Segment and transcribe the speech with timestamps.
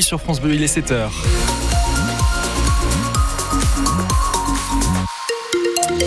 [0.00, 1.08] Sur France Bleu, il est 7h.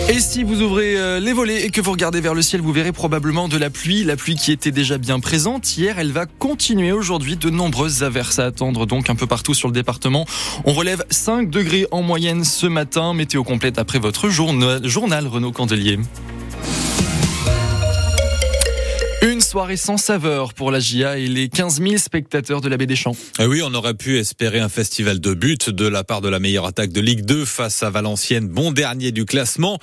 [0.08, 2.72] Et si vous ouvrez euh, les volets et que vous regardez vers le ciel, vous
[2.72, 4.04] verrez probablement de la pluie.
[4.04, 7.36] La pluie qui était déjà bien présente hier, elle va continuer aujourd'hui.
[7.36, 10.26] De nombreuses averses à attendre donc un peu partout sur le département.
[10.64, 13.14] On relève 5 degrés en moyenne ce matin.
[13.14, 15.98] Météo complète après votre journal, journal Renaud Candelier.
[19.52, 23.14] Soirée sans saveur pour la GIA et les 15 000 spectateurs de la des Champs.
[23.38, 26.38] Ah oui, on aurait pu espérer un festival de buts de la part de la
[26.38, 29.78] meilleure attaque de Ligue 2 face à Valenciennes, bon dernier du classement.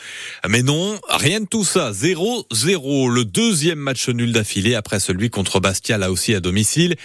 [0.47, 1.91] Mais non, rien de tout ça.
[1.91, 6.95] 0-0, le deuxième match nul d'affilée après celui contre Bastia, là aussi à domicile.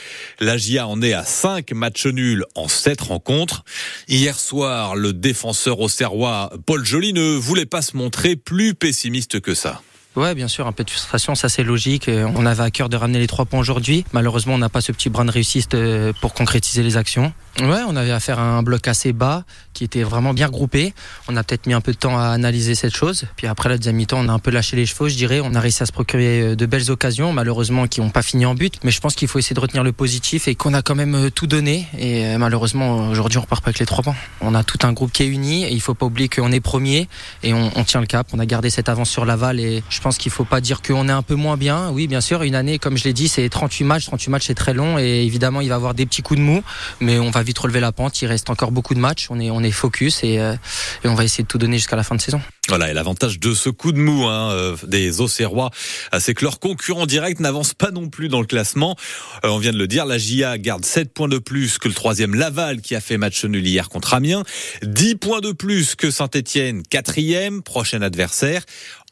[0.41, 3.63] La GIA en est à 5 matchs nuls en 7 rencontres.
[4.09, 9.41] Hier soir, le défenseur au Serrois, Paul Joly, ne voulait pas se montrer plus pessimiste
[9.41, 9.83] que ça.
[10.17, 12.09] Ouais, bien sûr, un peu de frustration, ça c'est logique.
[12.09, 14.05] Euh, on avait à cœur de ramener les trois points aujourd'hui.
[14.13, 17.33] Malheureusement, on n'a pas ce petit brin de réussite euh, pour concrétiser les actions.
[17.61, 20.95] Ouais, on avait affaire à un bloc assez bas qui était vraiment bien groupé.
[21.29, 23.25] On a peut-être mis un peu de temps à analyser cette chose.
[23.37, 25.41] Puis après la deuxième mi-temps, on a un peu lâché les chevaux, je dirais.
[25.43, 28.47] On a réussi à se procurer euh, de belles occasions, malheureusement qui n'ont pas fini
[28.47, 28.79] en but.
[28.85, 31.33] Mais je pense qu'il faut essayer de retenir le positif et qu'on a quand même
[31.33, 31.89] tout donné.
[31.99, 34.17] Et malheureusement, aujourd'hui, on repart pas avec les trois points.
[34.41, 36.61] On a tout un groupe qui est uni et il faut pas oublier qu'on est
[36.61, 37.09] premier
[37.43, 38.29] et on, tient le cap.
[38.33, 41.09] On a gardé cette avance sur Laval et je pense qu'il faut pas dire qu'on
[41.09, 41.91] est un peu moins bien.
[41.91, 44.05] Oui, bien sûr, une année, comme je l'ai dit, c'est 38 matchs.
[44.05, 46.45] 38 matchs, c'est très long et évidemment, il va y avoir des petits coups de
[46.45, 46.63] mou,
[47.01, 48.21] mais on va vite relever la pente.
[48.21, 49.29] Il reste encore beaucoup de matchs.
[49.31, 50.57] On est, focus euh,
[51.05, 52.43] et on va essayer de tout donner jusqu'à la fin de saison.
[52.69, 55.71] Voilà, et l'avantage de ce coup de mou hein, euh, des Auxerrois,
[56.15, 58.97] euh, c'est que leurs concurrents directs n'avancent pas non plus dans le classement.
[59.45, 61.95] Euh, on vient de le dire, la GIA garde 7 points de plus que le
[61.95, 64.45] troisième Laval qui a fait match nul hier contre Amiens,
[64.83, 68.63] 10 points de plus que Saint-Etienne, quatrième, prochain adversaire.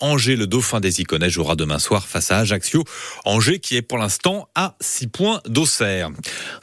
[0.01, 2.83] Angers, le dauphin des Iconais, jouera demain soir face à Ajaccio.
[3.25, 6.11] Angers qui est pour l'instant à 6 points d'Auxerre.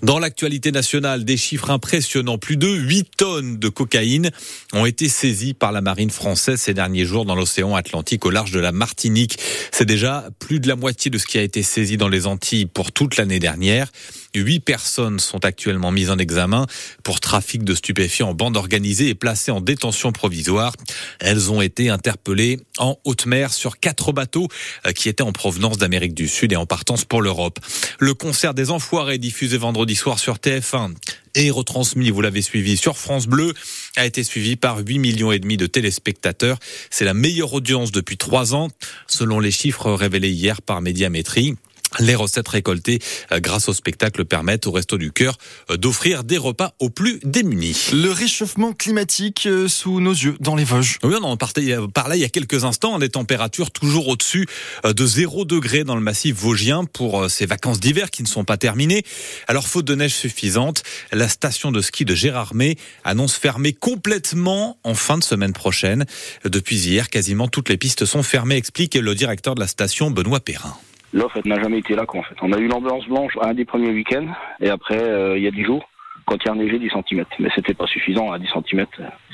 [0.04, 2.38] Dans l'actualité nationale, des chiffres impressionnants.
[2.38, 4.32] Plus de 8 tonnes de cocaïne
[4.74, 8.52] ont été saisies par la marine française ces derniers jours dans l'océan Atlantique au large
[8.52, 9.38] de la Martinique.
[9.70, 12.68] C'est déjà plus de la moitié de ce qui a été saisi dans les Antilles
[12.68, 13.92] pour toute l'année dernière.
[14.34, 16.68] Huit personnes sont actuellement mises en examen
[17.04, 20.72] pour trafic de stupéfiants en bande organisée et placées en détention provisoire.
[21.20, 24.48] Elles ont été interpellées en haute mer sur quatre bateaux
[24.88, 27.60] euh, qui étaient en provenance d'Amérique du Sud et en partance pour l'Europe.
[28.00, 30.94] Le concert des Enfoirés diffusé vendredi soir sur TF1
[31.36, 33.54] et retransmis, vous l'avez suivi sur France Bleu,
[33.96, 36.58] a été suivi par 8 millions et demi de téléspectateurs.
[36.90, 38.70] C'est la meilleure audience depuis trois ans,
[39.08, 41.56] selon les chiffres révélés hier par Médiamétrie.
[41.98, 43.00] Les recettes récoltées
[43.32, 45.38] euh, grâce au spectacle permettent au Resto du Cœur
[45.72, 47.90] euh, d'offrir des repas aux plus démunis.
[47.94, 51.00] Le réchauffement climatique euh, sous nos yeux dans les Vosges.
[51.04, 54.48] Oui, on en parlait il y a quelques instants, des températures toujours au-dessus
[54.84, 58.58] de 0 degré dans le massif vosgien pour ces vacances d'hiver qui ne sont pas
[58.58, 59.04] terminées.
[59.48, 64.94] Alors, faute de neige suffisante, la station de ski de Gérardmer annonce fermer complètement en
[64.94, 66.06] fin de semaine prochaine.
[66.46, 70.40] Depuis hier, quasiment toutes les pistes sont fermées, explique le directeur de la station, Benoît
[70.40, 70.78] Perrin.
[71.14, 72.36] L'offre n'a jamais été là quoi en fait.
[72.42, 74.28] On a eu l'ambulance blanche un des premiers week-ends
[74.62, 75.90] et après euh, il y a 10 jours
[76.26, 77.26] quand il y a neigé 10 cm.
[77.40, 78.86] Mais c'était pas suffisant à 10 cm.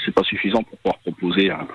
[0.06, 1.68] C'est pas suffisant pour pouvoir proposer un,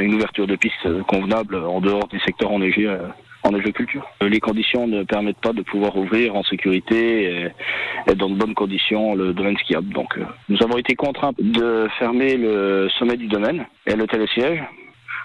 [0.00, 3.08] une ouverture de piste convenable en dehors des secteurs enneigés euh,
[3.42, 4.06] en culture.
[4.20, 8.54] Les conditions ne permettent pas de pouvoir ouvrir en sécurité et, et dans de bonnes
[8.54, 9.92] conditions le domaine skiable.
[9.92, 14.62] Donc euh, nous avons été contraints de fermer le sommet du domaine et le télésiège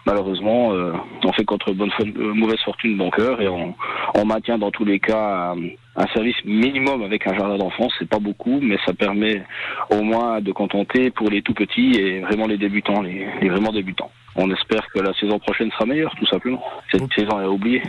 [0.05, 3.75] malheureusement, euh, on fait contre bonne euh, mauvaise fortune bon cœur et on,
[4.15, 5.57] on, maintient dans tous les cas un,
[5.95, 7.89] un service minimum avec un jardin d'enfants.
[7.99, 9.43] C'est pas beaucoup, mais ça permet
[9.89, 13.71] au moins de contenter pour les tout petits et vraiment les débutants, les, les vraiment
[13.71, 14.11] débutants.
[14.35, 16.63] On espère que la saison prochaine sera meilleure, tout simplement.
[16.91, 17.81] Cette saison est oubliée.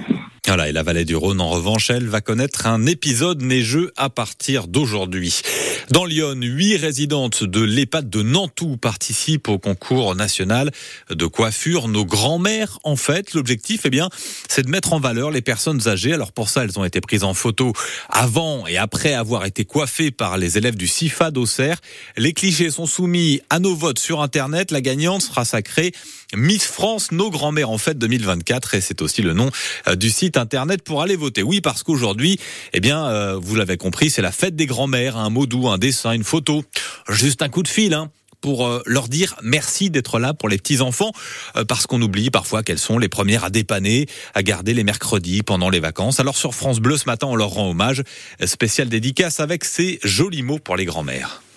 [0.48, 4.10] Voilà, et la vallée du Rhône, en revanche, elle va connaître un épisode neigeux à
[4.10, 5.40] partir d'aujourd'hui.
[5.90, 10.72] Dans Lyon, huit résidentes de l'EHPAD de Nantou participent au concours national
[11.10, 11.86] de coiffure.
[11.86, 14.08] Nos grands-mères, en fait, l'objectif, eh bien,
[14.48, 16.12] c'est de mettre en valeur les personnes âgées.
[16.12, 17.72] Alors pour ça, elles ont été prises en photo
[18.08, 21.78] avant et après avoir été coiffées par les élèves du CIFA d'Auxerre.
[22.16, 24.72] Les clichés sont soumis à nos votes sur Internet.
[24.72, 25.92] La gagnante sera sacrée
[26.34, 29.50] Miss France, nos grands-mères en fête 2024 et c'est aussi le nom
[29.86, 31.42] euh, du site internet pour aller voter.
[31.42, 32.38] Oui, parce qu'aujourd'hui,
[32.72, 35.78] eh bien, euh, vous l'avez compris, c'est la fête des grands-mères, un mot doux, un
[35.78, 36.64] dessin, une photo,
[37.08, 40.58] juste un coup de fil, hein pour euh, leur dire merci d'être là pour les
[40.58, 41.12] petits enfants
[41.68, 45.70] parce qu'on oublie parfois qu'elles sont les premières à dépanner, à garder les mercredis pendant
[45.70, 46.18] les vacances.
[46.18, 48.02] Alors sur France Bleu ce matin, on leur rend hommage,
[48.44, 51.40] spécial dédicace avec ces jolis mots pour les grands-mères.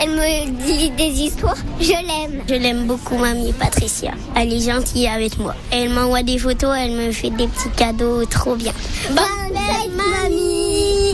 [0.00, 1.56] elle me dit des histoires.
[1.80, 2.42] Je l'aime.
[2.48, 4.12] Je l'aime beaucoup, mamie Patricia.
[4.36, 5.54] Elle est gentille avec moi.
[5.70, 8.72] Elle m'envoie des photos, elle me fait des petits cadeaux trop bien.
[9.10, 10.57] Bonne fête, mamie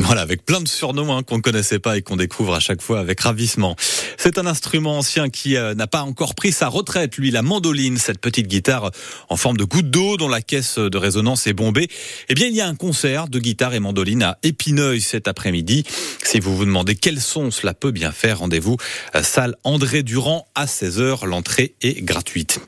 [0.05, 2.83] Voilà, avec plein de surnoms hein, qu'on ne connaissait pas et qu'on découvre à chaque
[2.83, 3.75] fois avec ravissement.
[4.19, 7.97] C'est un instrument ancien qui euh, n'a pas encore pris sa retraite, lui, la mandoline,
[7.97, 8.91] cette petite guitare
[9.31, 11.89] en forme de goutte d'eau dont la caisse de résonance est bombée.
[12.29, 15.85] Eh bien, il y a un concert de guitare et mandoline à Épineuil cet après-midi.
[16.23, 18.77] Si vous vous demandez quel son cela peut bien faire, rendez-vous
[19.15, 21.25] euh, salle André Durand à 16h.
[21.25, 22.61] L'entrée est gratuite.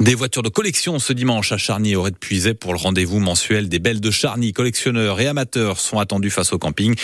[0.00, 3.78] Des voitures de collection ce dimanche à Charny aurait puisé pour le rendez-vous mensuel des
[3.78, 4.52] belles de Charny.
[4.52, 6.96] Collectionneurs et amateurs sont attendus face au camping.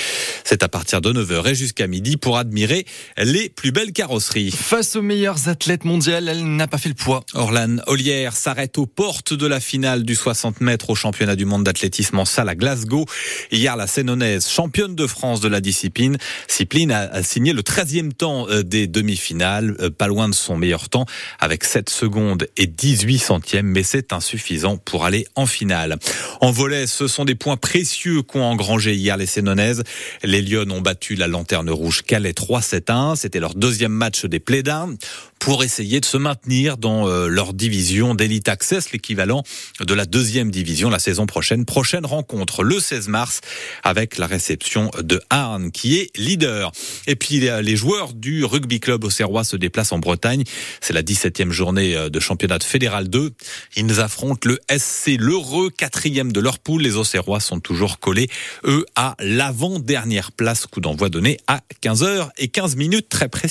[0.42, 2.84] C'est à partir de 9h et jusqu'à midi pour admirer
[3.16, 4.50] les plus belles carrosseries.
[4.50, 7.24] Face aux meilleurs athlètes mondiaux, elle n'a pas fait le poids.
[7.34, 11.62] Orlan Ollière s'arrête aux portes de la finale du 60 mètres au championnat du monde
[11.62, 13.06] d'athlétisme en salle à Glasgow.
[13.52, 18.48] Hier, la Sénonaise, championne de France de la discipline, Cipline a signé le 13e temps
[18.48, 21.06] euh, des demi-finales, euh, pas loin de son meilleur temps,
[21.38, 25.98] avec 7 secondes et 18 centièmes, mais c'est insuffisant pour aller en finale.
[26.40, 29.82] En volet, ce sont des points précieux qu'ont engrangé hier les Sénonaises.
[30.22, 33.16] Les Lyonnes ont battu la Lanterne Rouge Calais 3-7-1.
[33.16, 34.94] C'était leur deuxième match des Plédins
[35.40, 39.42] pour essayer de se maintenir dans euh, leur division d'Elite Access, l'équivalent
[39.80, 41.64] de la deuxième division la saison prochaine.
[41.64, 43.40] Prochaine rencontre le 16 mars
[43.82, 46.70] avec la réception de Arne qui est leader.
[47.06, 50.44] Et puis les joueurs du rugby club auxerrois se déplacent en Bretagne.
[50.80, 53.32] C'est la 17e journée euh, de championnat de fédéral 2.
[53.76, 56.82] Ils affrontent le SC L'Heureux, quatrième de leur poule.
[56.82, 58.28] Les Auxerrois sont toujours collés,
[58.64, 60.66] eux, à l'avant-dernière place.
[60.66, 63.50] Coup d'envoi donné à 15h et 15 minutes très précises.